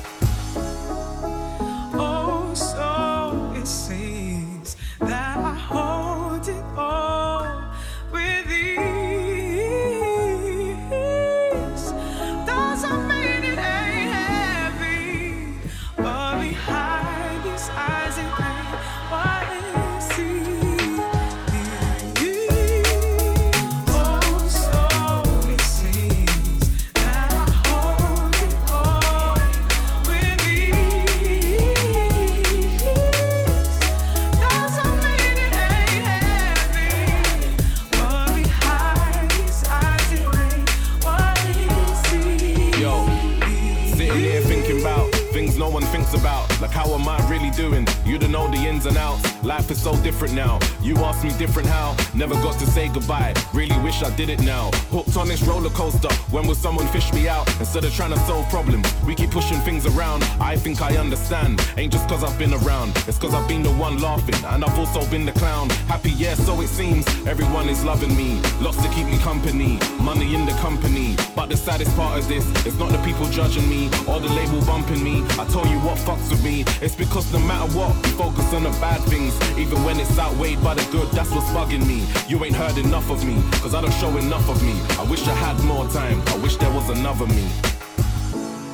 [50.14, 50.60] Different now.
[50.82, 52.03] You asked me different how.
[52.16, 53.34] Never got to say goodbye.
[53.54, 54.70] Really wish I did it now.
[54.92, 56.14] Hooked on this roller coaster.
[56.30, 57.48] When will someone fish me out?
[57.60, 60.24] Instead of trying to solve problems, we keep pushing things around.
[60.40, 61.60] I think I understand.
[61.76, 62.96] Ain't just cause I've been around.
[63.08, 64.36] It's cause I've been the one laughing.
[64.46, 65.72] And I've also been the clown.
[65.90, 67.08] Happy, yeah, so it seems.
[67.26, 68.40] Everyone is loving me.
[68.62, 69.80] Lots to keep me company.
[70.00, 71.16] Money in the company.
[71.36, 74.64] But the saddest part of this is not the people judging me or the label
[74.66, 75.24] bumping me.
[75.40, 76.64] I told you what fucks with me.
[76.80, 79.34] It's because no matter what, we focus on the bad things.
[79.58, 82.03] Even when it's outweighed by the good, that's what's bugging me.
[82.28, 84.74] You ain't heard enough of me, cause I don't show enough of me.
[84.98, 86.22] I wish I had more time.
[86.28, 87.48] I wish there was another me.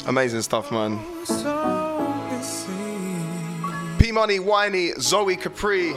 [0.07, 0.99] Amazing stuff, man.
[1.25, 4.01] So it seems.
[4.01, 5.95] P Money, Whiney, Zoe Kypri.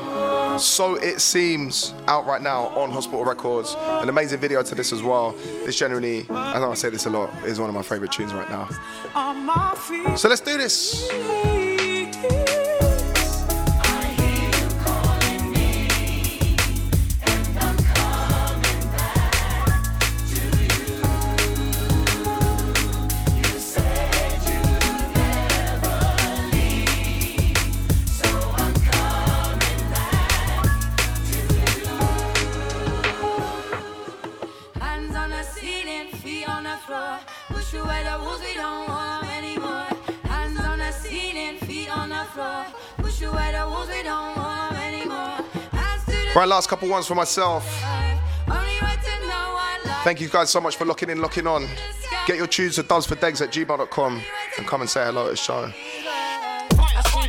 [0.59, 3.75] So it seems out right now on Hospital Records.
[3.79, 5.33] An amazing video to this as well.
[5.65, 8.35] This generally, I know I say this a lot, is one of my favorite tunes
[8.35, 8.69] right now.
[9.15, 10.19] On my feet.
[10.19, 11.62] So let's do this.
[46.43, 47.63] Right, last couple ones for myself.
[50.03, 51.69] Thank you guys so much for locking in, locking on.
[52.27, 54.21] Get your tunes to dubsfordegs at gmail.com
[54.59, 55.71] and come and say hello to the show.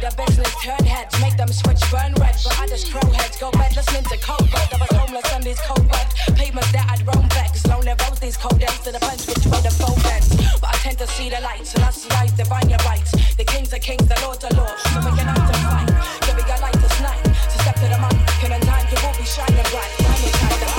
[0.02, 2.36] The business turn heads, make them switch burn red.
[2.44, 4.50] But I just crow heads, go bed listening to cold.
[4.52, 5.88] I was homeless on these cold
[6.34, 7.30] pavements that I'd roam.
[7.70, 9.74] Lonely roads, these cold to the which way the.
[10.60, 11.74] But I tend to see the lights,
[12.34, 13.12] divine your rights.
[13.36, 14.82] The kings are kings, the lords are lords.
[14.90, 15.90] So we to fight.
[16.26, 16.73] Give me your
[19.26, 19.90] time you will bright.
[20.00, 20.73] Inside the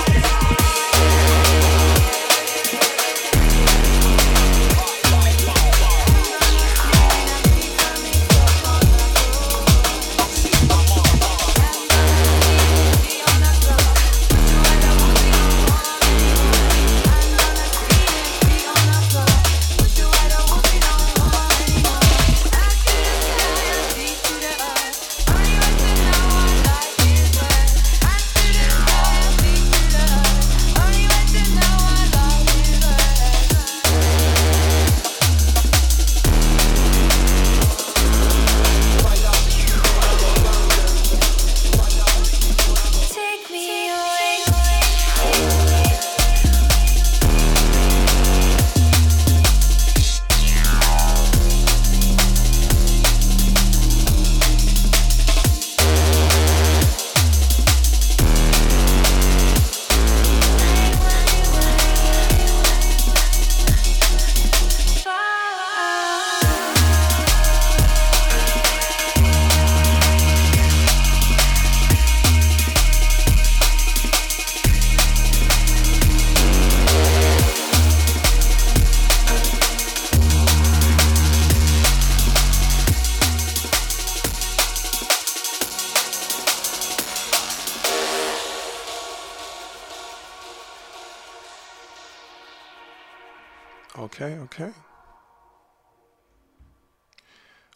[94.25, 94.71] Okay, okay.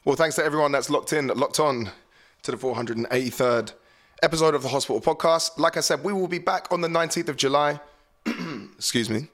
[0.04, 1.92] Well, thanks to everyone that's locked in, locked on
[2.42, 3.74] to the 483rd
[4.24, 5.60] episode of the Hospital Podcast.
[5.60, 7.80] Like I said, we will be back on the 19th of July.
[8.76, 9.28] Excuse me.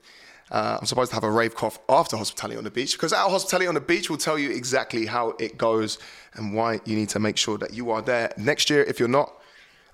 [0.51, 3.29] Uh, I'm supposed to have a rave cough after Hospitality on the Beach because our
[3.29, 5.97] Hospitality on the Beach will tell you exactly how it goes
[6.33, 9.07] and why you need to make sure that you are there next year if you're
[9.07, 9.33] not.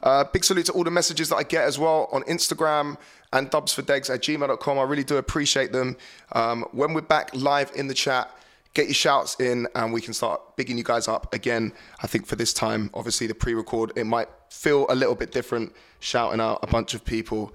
[0.01, 2.97] Uh, big salute to all the messages that I get as well on Instagram
[3.33, 4.79] and dubsfordegs at gmail.com.
[4.79, 5.97] I really do appreciate them.
[6.33, 8.35] Um, when we're back live in the chat,
[8.73, 11.73] get your shouts in and we can start bigging you guys up again.
[12.01, 15.31] I think for this time, obviously, the pre record, it might feel a little bit
[15.31, 17.53] different shouting out a bunch of people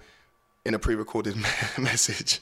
[0.65, 1.37] in a pre recorded
[1.79, 2.41] message.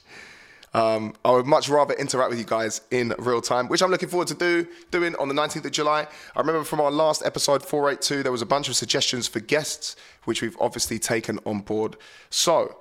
[0.73, 4.09] Um, I would much rather interact with you guys in real time, which I'm looking
[4.09, 6.09] forward to do doing on the 19th of July.
[6.35, 9.95] I remember from our last episode 482, there was a bunch of suggestions for guests,
[10.25, 11.97] which we've obviously taken on board.
[12.29, 12.79] So,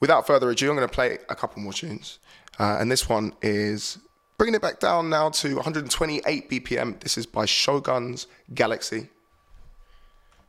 [0.00, 2.18] without further ado, I'm going to play a couple more tunes,
[2.58, 3.98] uh, and this one is
[4.38, 6.98] bringing it back down now to 128 BPM.
[7.00, 9.08] This is by Shogun's GLXY.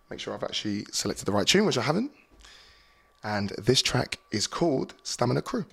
[0.10, 2.12] Make sure I've actually selected the right tune, which I haven't.
[3.24, 5.66] And this track is called Stamina Creux.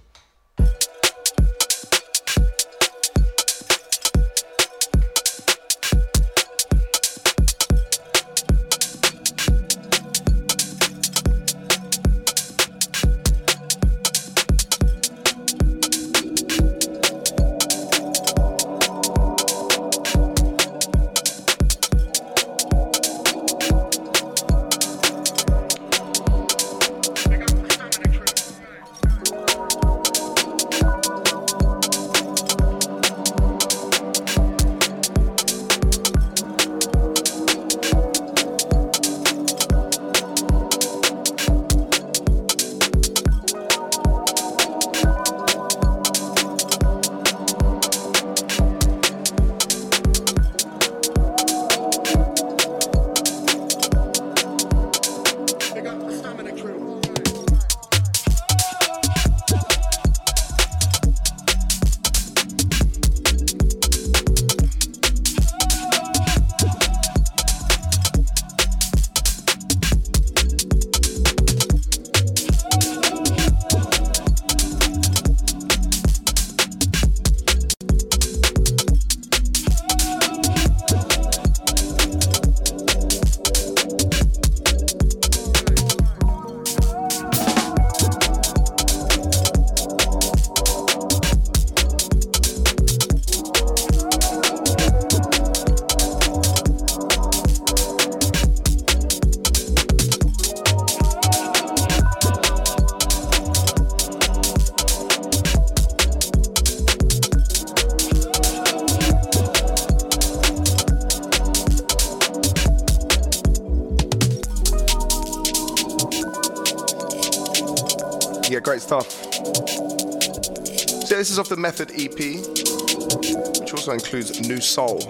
[124.79, 125.03] Soul,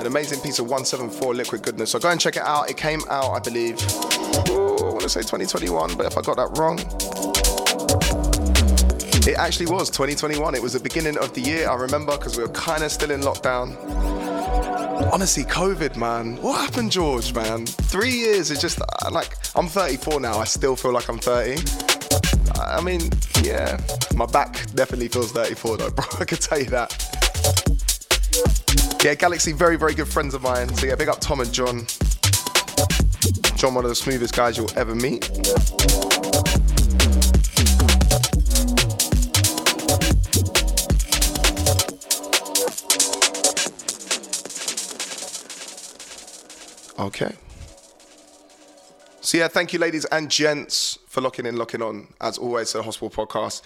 [0.00, 1.92] an amazing piece of 174 liquid goodness.
[1.92, 2.68] So go and check it out.
[2.68, 6.58] It came out, I believe, I want to say 2021, but if I got that
[6.58, 6.76] wrong,
[9.28, 10.56] it actually was 2021.
[10.56, 11.70] It was the beginning of the year.
[11.70, 13.76] I remember because we were kind of still in lockdown.
[15.12, 16.38] Honestly, COVID, man.
[16.38, 17.66] What happened, George, man?
[17.66, 20.36] Three years is just uh, like, I'm 34 now.
[20.36, 21.62] I still feel like I'm 30.
[22.60, 23.02] I mean,
[23.42, 23.80] yeah,
[24.16, 26.04] my back definitely feels 34 though, bro.
[26.18, 27.09] I can tell you that.
[29.02, 30.68] Yeah, GLXY, very, very good friends of mine.
[30.76, 31.86] So yeah, big up Tom and John.
[33.56, 35.24] John, one of the smoothest guys you'll ever meet.
[46.98, 47.34] Okay.
[49.22, 52.78] So yeah, thank you, ladies and gents, for locking in, locking on, as always, to
[52.78, 53.62] the Hospital Podcast.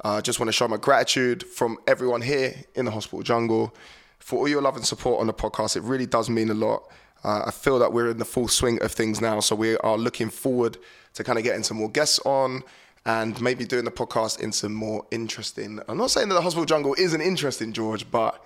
[0.00, 3.74] I uh, just want to show my gratitude from everyone here in the Hospital Jungle
[4.28, 5.74] for all your love and support on the podcast.
[5.74, 6.86] It really does mean a lot.
[7.24, 9.96] Uh, I feel that we're in the full swing of things now, so we are
[9.96, 10.76] looking forward
[11.14, 12.62] to kind of getting some more guests on
[13.06, 15.80] and maybe doing the podcast in some more interesting.
[15.88, 18.44] I'm not saying that the Hospital Jungle isn't interesting, George, but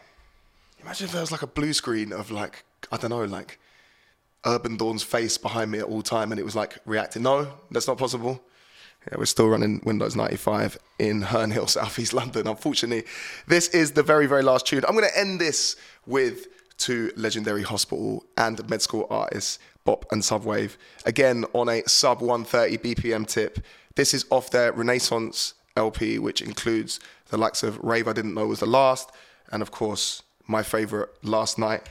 [0.80, 2.62] imagine if there was like a blue screen of like
[2.92, 3.58] I don't know, like
[4.44, 7.24] Urbandawn's face behind me at all time and it was like reacting.
[7.24, 8.40] No, that's not possible.
[9.10, 12.46] Yeah, we're still running Windows 95 in Herne Hill, South East London.
[12.46, 13.04] Unfortunately,
[13.46, 14.84] this is the very, very last tune.
[14.86, 15.76] I'm going to end this
[16.06, 16.46] with
[16.78, 20.76] two legendary hospital and med school artists, Bop and Subwave.
[21.04, 23.64] Again, on a sub 130 BPM tip.
[23.94, 28.46] This is off their Renaissance LP, which includes the likes of Rave I Didn't Know
[28.46, 29.10] Was the Last,
[29.50, 31.88] and of course, my favorite, Last Night,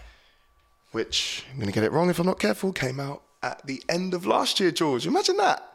[0.92, 3.82] which I'm going to get it wrong if I'm not careful, came out at the
[3.90, 5.08] end of last year, George.
[5.08, 5.71] Imagine that.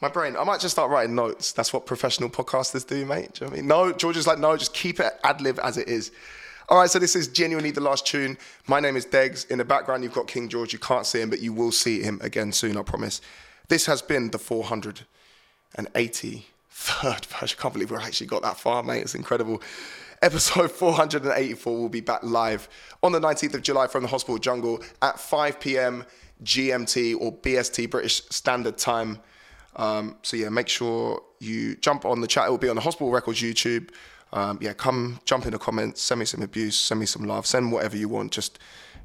[0.00, 1.52] My brain, I might just start writing notes.
[1.52, 3.32] That's what professional podcasters do, mate.
[3.32, 3.66] Do you know what I mean?
[3.66, 6.12] No, George is like, no, just keep it ad lib as it is.
[6.68, 8.36] All right, so this is genuinely the last tune.
[8.66, 9.50] My name is Degs.
[9.50, 10.72] In the background, you've got King George.
[10.72, 13.22] You can't see him, but you will see him again soon, I promise.
[13.68, 15.04] This has been the 483rd
[16.70, 17.24] version.
[17.40, 19.00] I can't believe we actually got that far, mate.
[19.00, 19.62] It's incredible.
[20.20, 22.68] Episode 484 will be back live
[23.02, 26.04] on the 19th of July from the Hospital Jungle at 5 p.m.
[26.44, 29.20] GMT or BST, British Standard Time.
[29.76, 32.48] Um, so yeah, make sure you jump on the chat.
[32.48, 33.90] It will be on the Hospital Records YouTube.
[34.32, 37.46] Um, yeah, come jump in the comments, send me some abuse, send me some love,
[37.46, 38.32] send whatever you want.
[38.32, 38.58] Just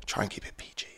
[0.06, 0.91] try and keep it PG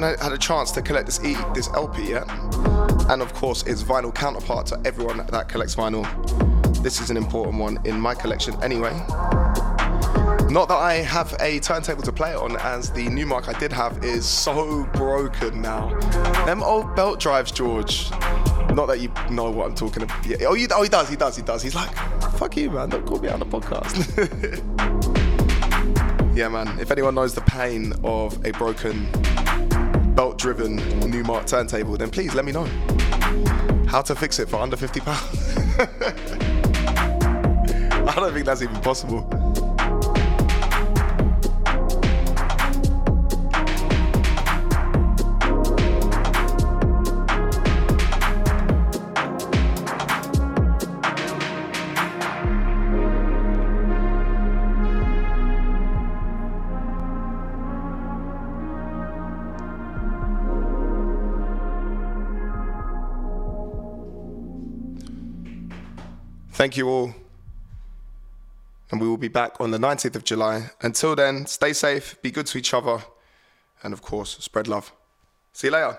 [0.00, 2.28] haven't had a chance to collect this E, this LP yet,
[3.10, 6.02] and of course its vinyl counterpart to everyone that collects vinyl,
[6.82, 8.92] this is an important one in my collection anyway.
[10.50, 13.72] Not that I have a turntable to play it on, as the Numark I did
[13.72, 15.98] have is so broken now.
[16.46, 18.10] Them old belt drives, George.
[18.74, 20.26] Not that you know what I'm talking about.
[20.26, 20.38] Yeah.
[20.46, 21.62] Oh, you, oh, he does, he does, he does.
[21.62, 21.94] He's like,
[22.36, 22.88] fuck you, man.
[22.88, 23.96] Don't call me on the podcast.
[26.36, 26.78] yeah, man.
[26.80, 29.06] If anyone knows the pain of a broken
[30.42, 32.64] driven Numark turntable, then please let me know
[33.86, 35.56] how to fix it for under 50 pounds.
[38.08, 39.22] I don't think that's even possible.
[69.62, 70.70] On the 19th of July.
[70.80, 73.04] Until then, stay safe, be good to each other,
[73.82, 74.92] and of course, spread love.
[75.52, 75.98] See you later.